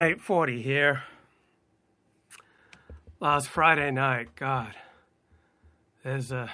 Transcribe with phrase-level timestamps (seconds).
[0.00, 1.02] 8:40 here.
[3.18, 4.76] Last Friday night, God.
[6.04, 6.48] There's a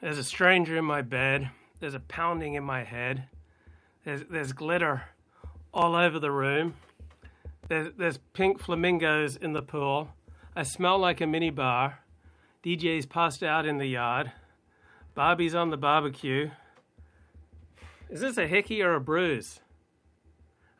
[0.00, 1.50] there's a stranger in my bed.
[1.78, 3.28] There's a pounding in my head.
[4.04, 5.02] There's there's glitter
[5.72, 6.74] all over the room.
[7.68, 10.08] There's there's pink flamingos in the pool.
[10.56, 12.00] I smell like a mini bar.
[12.64, 14.32] DJ's passed out in the yard.
[15.14, 16.50] Barbie's on the barbecue.
[18.08, 19.60] Is this a hickey or a bruise?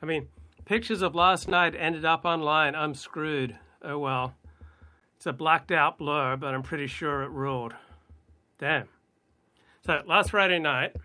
[0.03, 0.27] I mean,
[0.65, 2.75] Pictures of last night ended up online.
[2.75, 3.59] I'm screwed.
[3.83, 4.34] Oh well.
[5.17, 7.75] It's a blacked out blur, but I'm pretty sure it ruled.
[8.59, 8.89] Damn.
[9.84, 10.97] So last Friday night,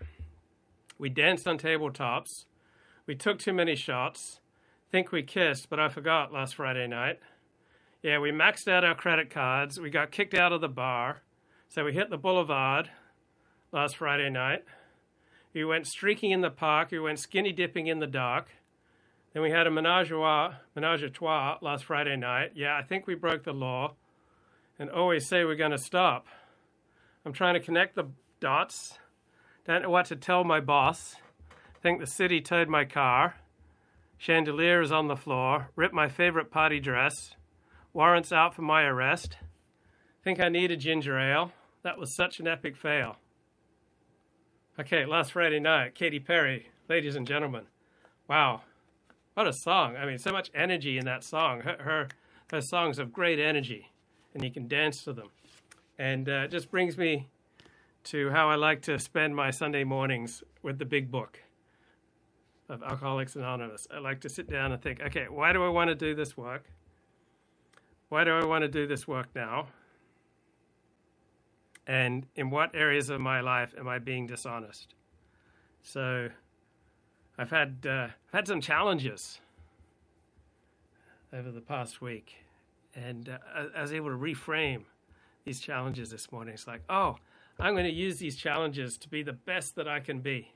[0.98, 2.44] we danced on tabletops.
[3.06, 4.40] We took too many shots.
[4.90, 7.18] Think we kissed, but I forgot last Friday night.
[8.02, 9.80] Yeah, we maxed out our credit cards.
[9.80, 11.22] We got kicked out of the bar.
[11.68, 12.90] So we hit the boulevard
[13.72, 14.64] last Friday night.
[15.52, 16.90] We went streaking in the park.
[16.90, 18.48] We went skinny dipping in the dark.
[19.36, 22.52] Then we had a menage a, menage a trois last Friday night.
[22.54, 23.92] Yeah, I think we broke the law
[24.78, 26.26] and always say we're going to stop.
[27.22, 28.04] I'm trying to connect the
[28.40, 28.98] dots.
[29.66, 31.16] Don't know what to tell my boss.
[31.82, 33.36] Think the city towed my car.
[34.16, 35.68] Chandelier is on the floor.
[35.76, 37.34] Ripped my favorite party dress.
[37.92, 39.36] Warrants out for my arrest.
[40.24, 41.52] Think I need a ginger ale.
[41.82, 43.16] That was such an epic fail.
[44.80, 47.66] Okay, last Friday night, Katy Perry, ladies and gentlemen.
[48.30, 48.62] Wow,
[49.36, 49.98] what a song!
[49.98, 51.60] I mean, so much energy in that song.
[51.60, 52.08] Her, her,
[52.50, 53.92] her songs have great energy,
[54.32, 55.28] and you can dance to them.
[55.98, 57.28] And uh, it just brings me
[58.04, 61.38] to how I like to spend my Sunday mornings with the big book
[62.70, 63.86] of Alcoholics Anonymous.
[63.94, 66.34] I like to sit down and think, okay, why do I want to do this
[66.34, 66.70] work?
[68.08, 69.66] Why do I want to do this work now?
[71.86, 74.94] And in what areas of my life am I being dishonest?
[75.82, 76.30] So
[77.38, 79.40] I've had uh, had some challenges
[81.32, 82.36] over the past week,
[82.94, 83.38] and uh,
[83.76, 84.84] I was able to reframe
[85.44, 86.54] these challenges this morning.
[86.54, 87.16] It's like, oh,
[87.58, 90.52] I'm going to use these challenges to be the best that I can be.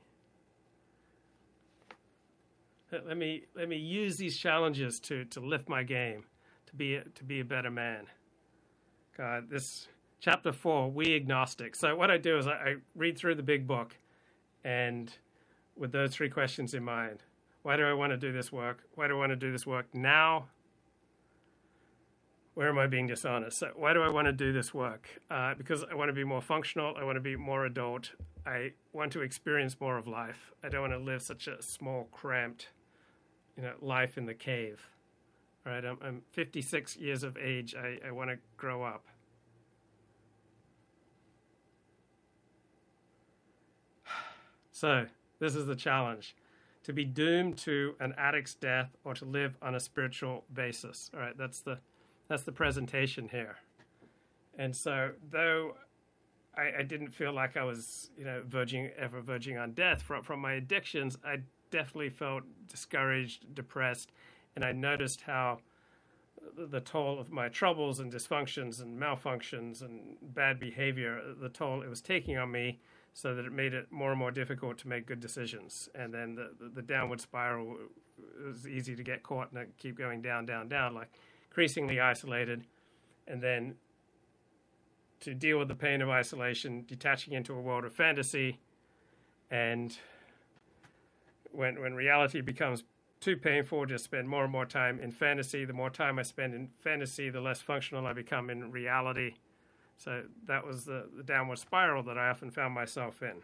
[2.91, 6.25] Let me let me use these challenges to to lift my game,
[6.65, 8.07] to be a, to be a better man.
[9.15, 9.87] God, this
[10.19, 11.75] chapter four, we agnostic.
[11.75, 13.95] So what I do is I, I read through the big book,
[14.63, 15.13] and
[15.81, 17.23] with those three questions in mind.
[17.63, 18.83] Why do I want to do this work?
[18.93, 20.45] Why do I want to do this work now?
[22.53, 23.57] Where am I being dishonest?
[23.57, 25.09] So why do I want to do this work?
[25.31, 26.95] Uh, because I want to be more functional.
[26.97, 28.11] I want to be more adult.
[28.45, 30.51] I want to experience more of life.
[30.63, 32.67] I don't want to live such a small, cramped,
[33.57, 34.87] you know, life in the cave.
[35.65, 37.73] All right, I'm, I'm 56 years of age.
[37.75, 39.05] I, I want to grow up.
[44.73, 45.05] So
[45.41, 46.35] this is the challenge
[46.83, 51.09] to be doomed to an addict's death or to live on a spiritual basis.
[51.13, 51.79] All right, that's the
[52.27, 53.57] that's the presentation here.
[54.57, 55.75] And so, though
[56.55, 60.23] I, I didn't feel like I was, you know, verging ever verging on death from
[60.23, 61.37] from my addictions, I
[61.71, 64.11] definitely felt discouraged, depressed,
[64.55, 65.59] and I noticed how
[66.55, 71.89] the toll of my troubles and dysfunctions and malfunctions and bad behavior, the toll it
[71.89, 72.79] was taking on me
[73.13, 75.89] so that it made it more and more difficult to make good decisions.
[75.95, 77.77] And then the, the, the downward spiral
[78.45, 81.09] was easy to get caught and keep going down, down, down, like
[81.49, 82.65] increasingly isolated.
[83.27, 83.75] And then
[85.21, 88.59] to deal with the pain of isolation, detaching into a world of fantasy.
[89.49, 89.95] And
[91.51, 92.83] when, when reality becomes
[93.19, 95.65] too painful, just spend more and more time in fantasy.
[95.65, 99.33] The more time I spend in fantasy, the less functional I become in reality
[100.03, 103.41] so that was the, the downward spiral that I often found myself in.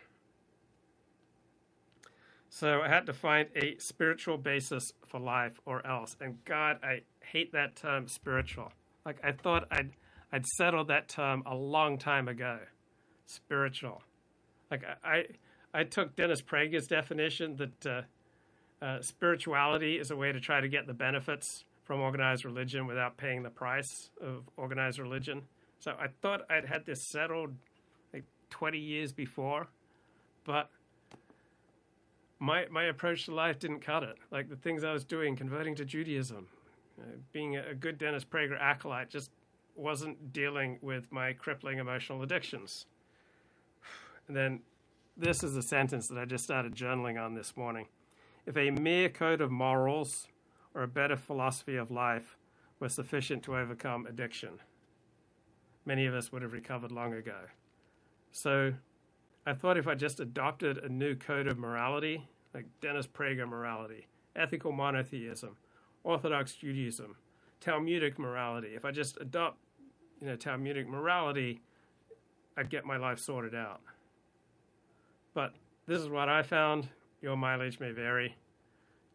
[2.50, 6.16] So I had to find a spiritual basis for life or else.
[6.20, 8.72] And God, I hate that term spiritual.
[9.06, 9.92] Like I thought I'd
[10.32, 12.60] I'd settled that term a long time ago.
[13.28, 14.02] Spiritual.
[14.72, 15.26] Like I
[15.74, 18.02] I, took Dennis Prager's definition that uh,
[18.84, 23.18] uh, spirituality is a way to try to get the benefits from organized religion without
[23.18, 25.44] paying the price of organized religion.
[25.80, 27.54] So I thought I'd had this settled
[28.14, 29.68] like 20 years before,
[30.44, 30.70] but
[32.40, 34.18] my my approach to life didn't cut it.
[34.32, 36.48] Like the things I was doing, converting to Judaism,
[37.00, 39.32] uh, being a, a good Dennis Prager acolyte, just
[39.76, 42.88] wasn't dealing with my crippling emotional addictions.
[44.28, 44.62] And then
[45.16, 47.88] this is a sentence that I just started journaling on this morning.
[48.46, 50.28] If a mere code of morals
[50.74, 52.38] or a better philosophy of life
[52.80, 54.60] were sufficient to overcome addiction,
[55.88, 57.38] many of us would have recovered long ago.
[58.32, 58.74] So
[59.46, 64.06] I thought if I just adopted a new code of morality, like Dennis Prager morality,
[64.36, 65.56] ethical monotheism,
[66.04, 67.16] Orthodox Judaism,
[67.62, 68.76] Talmudic morality.
[68.76, 69.58] If I just adopt,
[70.22, 71.62] you know, Talmudic morality,
[72.58, 73.80] I'd get my life sorted out.
[75.34, 75.54] But
[75.88, 76.90] this is what I found.
[77.22, 78.36] Your mileage may vary.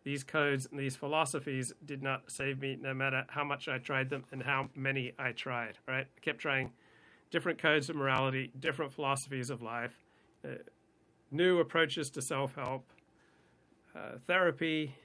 [0.05, 4.11] These codes and these philosophies did not save me no matter how much I tried
[4.11, 6.07] them and how many I tried, right?
[6.17, 6.73] I kept trying
[7.31, 9.95] different codes of morality, different philosophies of life,
[10.45, 10.55] uh,
[11.31, 12.85] new approaches to self help,
[13.95, 14.97] uh, therapy,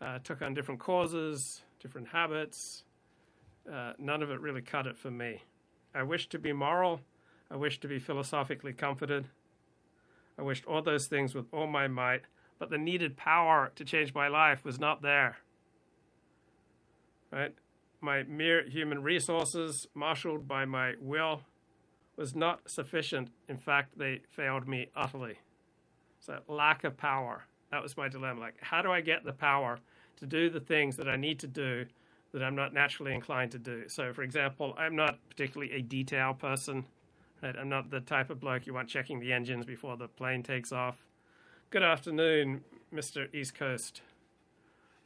[0.00, 2.82] uh, took on different causes, different habits.
[3.72, 5.40] Uh, none of it really cut it for me.
[5.94, 7.00] I wished to be moral.
[7.48, 9.26] I wished to be philosophically comforted.
[10.36, 12.22] I wished all those things with all my might
[12.58, 15.36] but the needed power to change my life was not there.
[17.30, 17.54] Right?
[18.00, 21.42] My mere human resources, marshaled by my will,
[22.16, 23.28] was not sufficient.
[23.48, 25.38] In fact, they failed me utterly.
[26.20, 27.44] So, lack of power.
[27.70, 28.40] That was my dilemma.
[28.40, 29.78] Like, how do I get the power
[30.16, 31.86] to do the things that I need to do
[32.32, 33.88] that I'm not naturally inclined to do?
[33.88, 36.84] So, for example, I'm not particularly a detail person.
[37.42, 37.56] Right?
[37.58, 40.72] I'm not the type of bloke you want checking the engines before the plane takes
[40.72, 41.04] off.
[41.74, 42.62] Good afternoon,
[42.94, 43.26] Mr.
[43.34, 44.00] East Coast.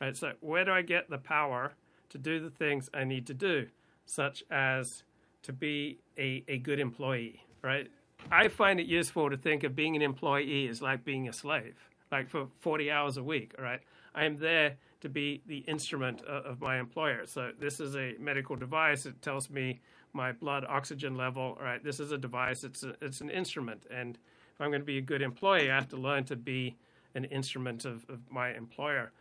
[0.03, 1.73] Right, so where do I get the power
[2.11, 3.69] to do the things I need to do,
[4.05, 5.03] such as
[5.45, 7.91] to be a, a good employee, right?
[8.31, 11.79] I find it useful to think of being an employee as like being a slave,
[12.13, 13.81] like for 40 hours a week, right?
[14.15, 17.25] I am there to be the instrument of, of my employer.
[17.25, 19.07] So this is a medical device.
[19.07, 19.81] It tells me
[20.13, 21.83] my blood oxygen level, right?
[21.83, 22.63] This is a device.
[22.63, 24.19] It's a, it's an instrument, and
[24.59, 26.77] if I'm going to be a good employee, I have to learn to be
[27.15, 29.13] an instrument of, of my employer.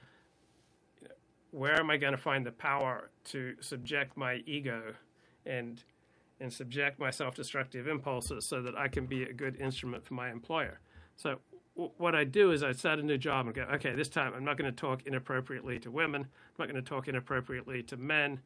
[1.52, 4.96] Where am I going to find the power to subject my ego
[5.46, 5.84] and
[6.40, 10.32] and subject my self-destructive impulses so that I can be a good instrument for my
[10.32, 10.80] employer?
[11.16, 11.40] So
[11.76, 14.34] w- what I do is I start a new job and go, okay, this time
[14.36, 16.22] I'm not going to talk inappropriately to women.
[16.22, 18.40] I'm not going to talk inappropriately to men.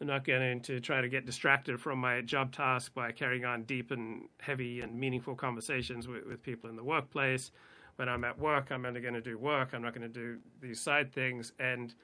[0.00, 3.64] I'm not going to try to get distracted from my job task by carrying on
[3.64, 7.50] deep and heavy and meaningful conversations with, with people in the workplace.
[7.96, 9.70] When I'm at work, I'm only going to do work.
[9.72, 11.52] I'm not going to do these side things.
[11.58, 11.94] And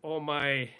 [0.00, 0.70] all my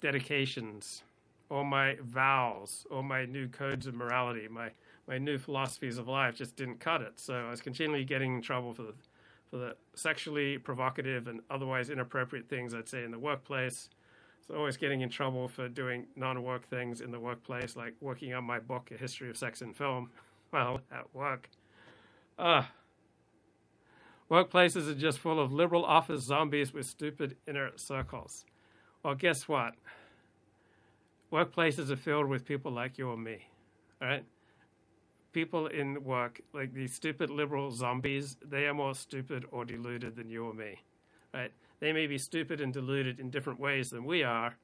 [0.00, 1.04] dedications,
[1.52, 4.70] all my vows, all my new codes of morality, my,
[5.06, 7.20] my new philosophies of life just didn't cut it.
[7.20, 8.94] So I was continually getting in trouble for the,
[9.48, 13.88] for the sexually provocative and otherwise inappropriate things I'd say in the workplace
[14.50, 18.58] always getting in trouble for doing non-work things in the workplace, like working on my
[18.58, 20.10] book, A History of Sex and Film,
[20.50, 21.48] while at work.
[22.38, 22.62] Uh,
[24.30, 28.44] workplaces are just full of liberal office zombies with stupid inner circles.
[29.02, 29.74] Well, guess what?
[31.32, 33.48] Workplaces are filled with people like you or me,
[34.00, 34.24] all right?
[35.32, 40.30] People in work, like these stupid liberal zombies, they are more stupid or deluded than
[40.30, 40.80] you or me,
[41.32, 41.52] right?
[41.84, 44.56] They may be stupid and deluded in different ways than we are,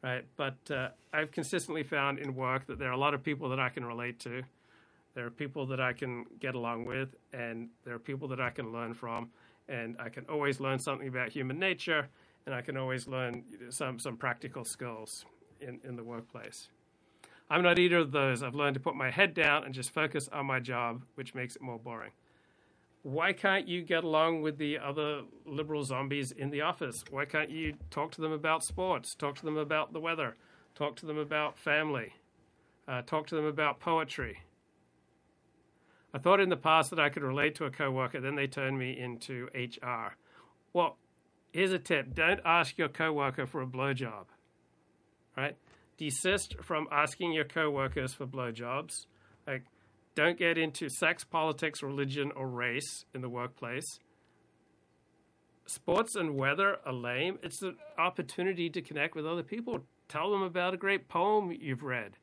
[0.00, 0.24] right?
[0.36, 3.58] But uh, I've consistently found in work that there are a lot of people that
[3.58, 4.44] I can relate to.
[5.14, 8.50] There are people that I can get along with, and there are people that I
[8.50, 9.28] can learn from.
[9.68, 12.06] And I can always learn something about human nature,
[12.46, 15.24] and I can always learn some, some practical skills
[15.60, 16.68] in, in the workplace.
[17.50, 18.44] I'm not either of those.
[18.44, 21.56] I've learned to put my head down and just focus on my job, which makes
[21.56, 22.12] it more boring
[23.02, 27.02] why can't you get along with the other liberal zombies in the office?
[27.10, 30.36] Why can't you talk to them about sports, talk to them about the weather,
[30.74, 32.14] talk to them about family,
[32.86, 34.38] uh, talk to them about poetry?
[36.14, 38.78] I thought in the past that I could relate to a coworker, then they turned
[38.78, 40.14] me into HR.
[40.72, 40.98] Well,
[41.52, 44.26] here's a tip don't ask your coworker for a blowjob,
[45.36, 45.56] right?
[45.98, 49.06] Desist from asking your coworkers for blowjobs.
[49.46, 49.64] Like,
[50.14, 53.98] don't get into sex, politics, religion, or race in the workplace.
[55.66, 57.38] Sports and weather are lame.
[57.42, 59.80] It's an opportunity to connect with other people.
[60.08, 62.16] Tell them about a great poem you've read.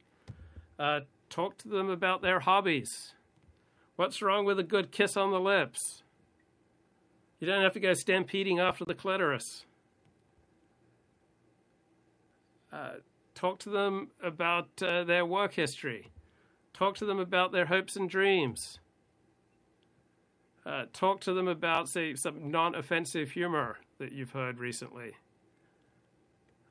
[0.78, 3.14] Uh, talk to them about their hobbies.
[3.96, 6.04] What's wrong with a good kiss on the lips?
[7.40, 9.66] You don't have to go stampeding after the clitoris.
[12.72, 12.98] Uh,
[13.34, 16.12] talk to them about uh, their work history.
[16.74, 18.80] Talk to them about their hopes and dreams.
[20.66, 25.14] Uh, talk to them about, say, some non offensive humor that you've heard recently.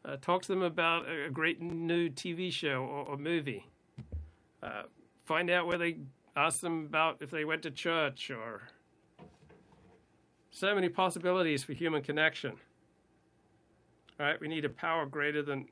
[0.05, 3.67] Uh, talk to them about a, great new TV show or, or movie.
[4.63, 4.83] Uh,
[5.25, 5.99] find out where they
[6.37, 8.63] ask them about if they went to church or
[10.51, 12.53] so many possibilities for human connection.
[14.19, 15.67] All right, we need a power greater than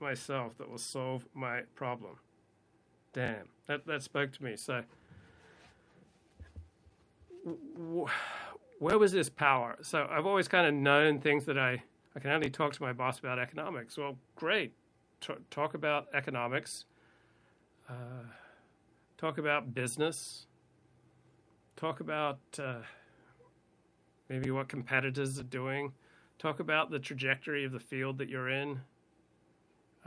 [0.00, 2.18] myself that will solve my problem.
[3.12, 4.56] Damn, that that spoke to me.
[4.56, 4.82] So,
[8.78, 9.76] where was this power?
[9.82, 11.82] So I've always kind of known things that I,
[12.14, 13.96] I can only talk to my boss about economics.
[13.96, 14.72] Well, great.
[15.20, 16.84] T- talk about economics.
[17.88, 18.24] Uh,
[19.16, 20.46] talk about business.
[21.76, 22.82] Talk about uh,
[24.28, 25.92] maybe what competitors are doing.
[26.38, 28.80] Talk about the trajectory of the field that you're in.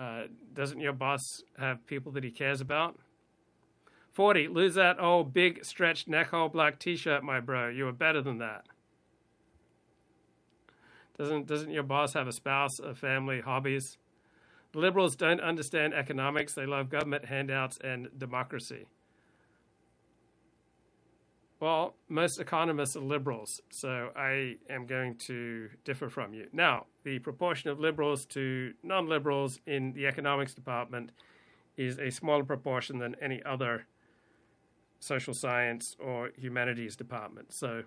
[0.02, 0.24] Uh,
[0.56, 2.98] doesn't your boss have people that he cares about?
[4.14, 4.48] 40.
[4.48, 7.70] Lose that old big stretched neck hole black t shirt, my bro.
[7.70, 8.66] You were better than that.
[11.20, 14.00] Doesn't, doesn't your boss have a spouse, a family, hobbies?
[14.74, 16.56] Liberals don't understand economics.
[16.56, 18.88] They love government handouts and democracy.
[21.62, 26.48] Well, most economists are liberals, so I am going to differ from you.
[26.52, 31.12] Now, the proportion of liberals to non liberals in the economics department
[31.78, 33.86] is a smaller proportion than any other
[35.00, 37.54] social science or humanities department.
[37.54, 37.84] So,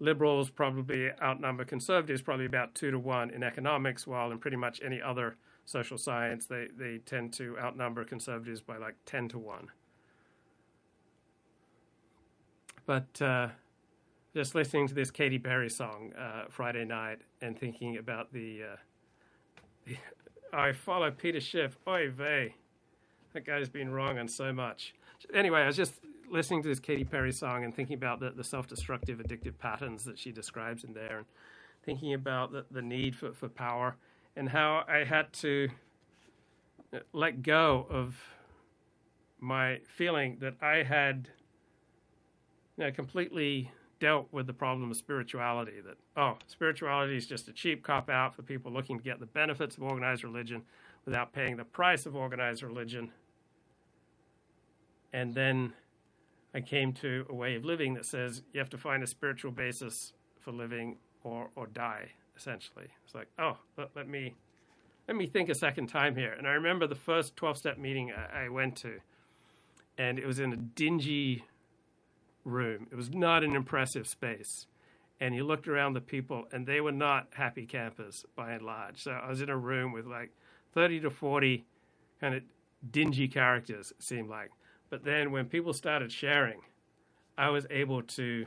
[0.00, 4.80] liberals probably outnumber conservatives probably about two to one in economics, while in pretty much
[4.84, 9.68] any other social science, they, they tend to outnumber conservatives by like 10 to 1.
[12.86, 13.48] But uh,
[14.34, 18.76] just listening to this Katy Perry song uh, Friday night and thinking about the, uh,
[19.86, 19.96] the
[20.52, 21.76] I follow Peter Schiff.
[21.86, 22.54] Oy vey.
[23.34, 24.94] That guy's been wrong on so much.
[25.32, 25.94] Anyway, I was just
[26.30, 30.04] listening to this Katy Perry song and thinking about the, the self destructive addictive patterns
[30.04, 31.26] that she describes in there and
[31.84, 33.96] thinking about the, the need for, for power
[34.36, 35.68] and how I had to
[37.12, 38.16] let go of
[39.40, 41.28] my feeling that I had
[42.76, 47.52] you know, completely dealt with the problem of spirituality that, oh, spirituality is just a
[47.52, 50.62] cheap cop out for people looking to get the benefits of organized religion
[51.04, 53.10] without paying the price of organized religion.
[55.12, 55.72] And then
[56.54, 59.52] I came to a way of living that says you have to find a spiritual
[59.52, 62.88] basis for living or, or die, essentially.
[63.04, 64.34] It's like, oh, let, let me
[65.08, 66.32] let me think a second time here.
[66.32, 69.00] And I remember the first 12 step meeting I, I went to,
[69.98, 71.44] and it was in a dingy
[72.44, 72.86] room.
[72.90, 74.66] It was not an impressive space.
[75.20, 79.02] And you looked around the people, and they were not happy campers by and large.
[79.02, 80.32] So I was in a room with like
[80.74, 81.64] 30 to 40
[82.20, 82.42] kind of
[82.90, 84.50] dingy characters, it seemed like.
[84.90, 86.60] But then when people started sharing,
[87.38, 88.46] I was able to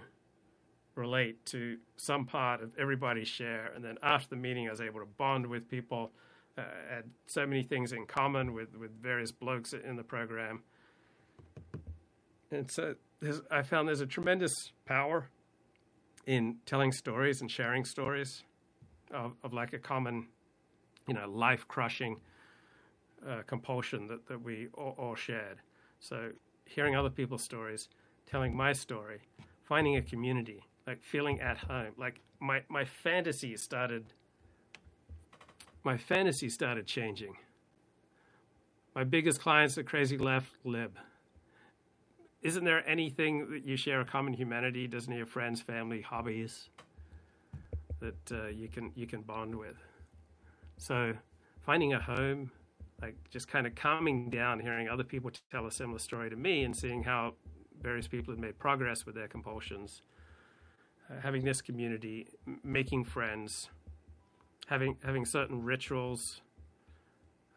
[0.96, 3.72] relate to some part of everybody's share.
[3.76, 6.12] And then after the meeting, I was able to bond with people,
[6.58, 10.62] uh, had so many things in common with, with various blokes in the program.
[12.52, 12.96] And so
[13.52, 15.30] I found there's a tremendous power
[16.26, 18.44] in telling stories and sharing stories
[19.12, 20.28] of, of like a common,
[21.08, 22.18] you know, life crushing
[23.28, 25.58] uh, compulsion that, that we all, all shared.
[26.00, 26.32] So
[26.66, 27.90] hearing other people's stories,
[28.30, 29.20] telling my story,
[29.64, 31.94] finding a community, like feeling at home.
[31.98, 34.06] Like my, my fantasy started
[35.84, 37.36] my fantasy started changing.
[38.96, 40.98] My biggest clients are crazy left lib
[42.46, 44.88] isn't there anything that you share a common humanity?
[44.88, 46.70] Doesn't have friends, family, hobbies
[48.00, 49.78] that uh, you can you can bond with?
[50.78, 51.14] So
[51.66, 52.52] finding a home,
[53.02, 56.64] like just kind of calming down, hearing other people tell a similar story to me,
[56.64, 57.34] and seeing how
[57.82, 60.04] various people have made progress with their compulsions.
[61.10, 63.70] Uh, having this community, m- making friends,
[64.68, 66.42] having having certain rituals,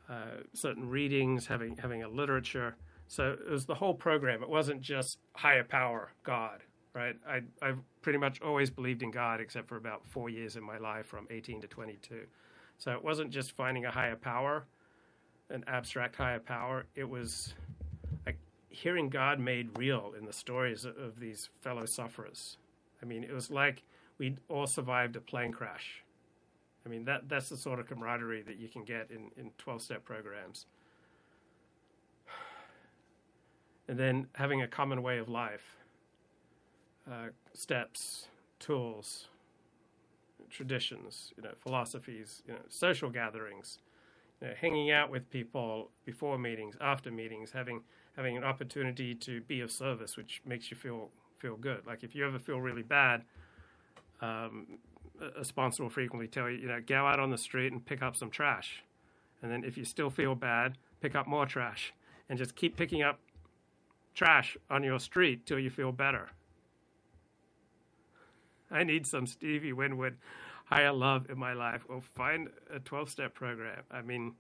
[0.09, 2.77] uh, certain readings, having having a literature
[3.09, 4.43] so it was the whole program.
[4.43, 6.61] It wasn't just higher power, God,
[6.95, 7.17] right?
[7.27, 10.77] I, I've pretty much always believed in God, except for about four years in my
[10.77, 12.27] life from 18 to 22.
[12.77, 14.67] So it wasn't just finding a higher power,
[15.49, 16.85] an abstract higher power.
[16.95, 17.55] It was
[18.27, 18.39] like
[18.69, 22.59] hearing God made real in the stories of these fellow sufferers.
[23.03, 23.83] I mean, it was like
[24.19, 26.05] we all survived a plane crash.
[26.85, 29.83] I mean, that, that's the sort of camaraderie that you can get in, in 12
[29.83, 30.67] step programs.
[33.89, 35.77] And then having a common way of life,
[37.11, 38.29] uh, steps,
[38.61, 39.29] tools,
[40.51, 43.79] traditions, you know, philosophies, you know, social gatherings,
[44.41, 47.83] you know, hanging out with people before meetings, after meetings, having
[48.17, 51.87] having an opportunity to be of service, which makes you feel feel good.
[51.87, 53.23] Like if you ever feel really bad,
[54.21, 54.79] um,
[55.39, 58.03] a sponsor will frequently tell you, you know, go out on the street and pick
[58.03, 58.83] up some trash,
[59.43, 61.95] and then if you still feel bad, pick up more trash,
[62.29, 63.21] and just keep picking up
[64.19, 66.31] trash on your street till you feel better.
[68.69, 70.17] I need some Stevie Winwood
[70.65, 71.87] higher love in my life.
[71.89, 73.85] Well, find a 12 step program.
[73.93, 74.35] I mean,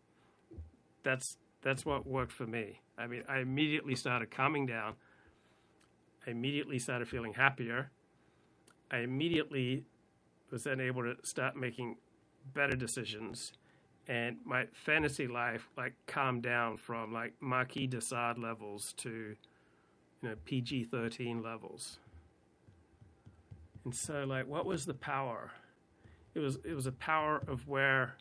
[1.04, 2.80] that's that's what worked for me.
[2.99, 4.94] I mean, I immediately started calming down.
[6.26, 7.90] I immediately started feeling happier.
[8.90, 9.85] I immediately
[10.50, 11.99] was then able to start making
[12.52, 13.52] better decisions
[14.08, 19.37] and my fantasy life like calmed down from like Marquis de Sade levels to
[20.22, 21.98] you know PG thirteen levels.
[23.84, 25.52] And so like what was the power?
[26.34, 28.16] It was it was a power of where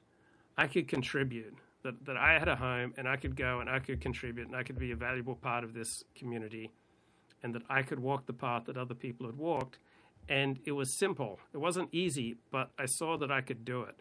[0.58, 1.56] I could contribute.
[1.84, 4.56] That that I had a home and I could go and I could contribute and
[4.56, 6.72] I could be a valuable part of this community
[7.44, 9.80] and that I could walk the path that other people had walked.
[10.30, 11.40] And it was simple.
[11.54, 13.96] It wasn't easy, but I saw that I could do it.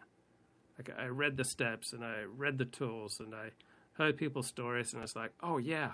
[0.77, 3.51] Like I read the steps and I read the tools and I
[3.93, 5.91] heard people's stories and I was like, oh yeah,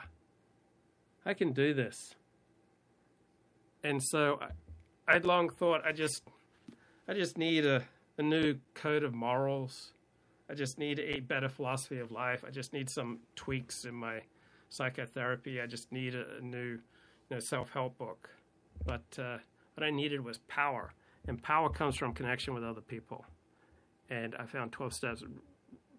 [1.25, 2.15] I can do this.
[3.84, 6.24] And so I, I'd long thought I just
[7.08, 7.84] I just need a,
[8.18, 9.94] a new code of morals.
[10.50, 12.44] I just need a better philosophy of life.
[12.46, 14.22] I just need some tweaks in my
[14.70, 15.62] psychotherapy.
[15.62, 16.80] I just need a, a new you
[17.32, 18.30] know, self help book.
[18.86, 19.38] But uh,
[19.75, 20.94] what I needed was power,
[21.27, 23.25] and power comes from connection with other people
[24.10, 25.24] and I found 12 steps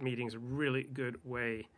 [0.01, 1.69] meetings a really good way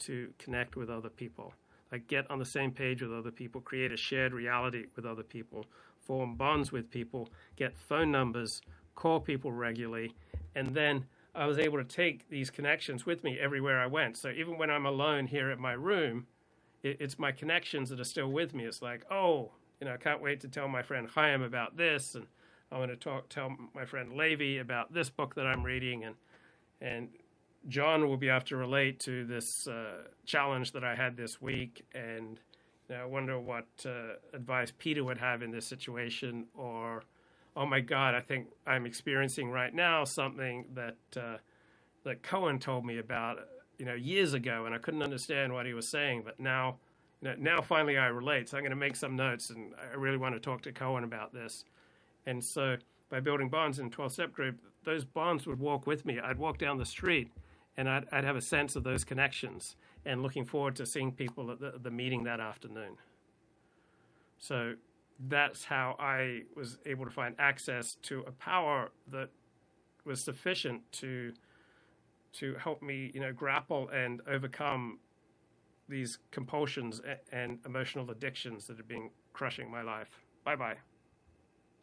[0.00, 1.54] to connect with other people.
[1.94, 5.22] Like get on the same page with other people, create a shared reality with other
[5.22, 5.64] people,
[6.00, 8.62] form bonds with people, get phone numbers,
[8.96, 10.12] call people regularly,
[10.56, 11.04] and then
[11.36, 14.16] I was able to take these connections with me everywhere I went.
[14.16, 16.26] So even when I'm alone here at my room,
[16.82, 18.64] it, it's my connections that are still with me.
[18.64, 22.16] It's like, oh, you know, I can't wait to tell my friend Chaim about this,
[22.16, 22.26] and
[22.72, 26.16] I want to talk, tell my friend Levi about this book that I'm reading, and
[26.80, 27.10] and
[27.68, 31.84] John will be able to relate to this uh, challenge that I had this week,
[31.94, 32.38] and
[32.88, 37.04] you know, I wonder what uh, advice Peter would have in this situation, or
[37.56, 41.38] oh my God, I think I'm experiencing right now something that uh,
[42.04, 43.38] that Cohen told me about,
[43.78, 46.76] you know, years ago, and I couldn't understand what he was saying, but now.
[47.22, 49.96] You know, now finally I relate, so I'm going to make some notes, and I
[49.96, 51.64] really want to talk to Cohen about this.
[52.26, 52.76] And so
[53.08, 56.20] by building bonds in 12 step group, those bonds would walk with me.
[56.20, 57.30] I'd walk down the street
[57.76, 61.50] and I'd, I'd have a sense of those connections and looking forward to seeing people
[61.50, 62.96] at the, the meeting that afternoon.
[64.38, 64.74] So
[65.28, 69.30] that's how I was able to find access to a power that
[70.04, 71.32] was sufficient to
[72.32, 74.98] to help me, you know, grapple and overcome
[75.88, 80.18] these compulsions and emotional addictions that have been crushing my life.
[80.44, 80.76] Bye bye.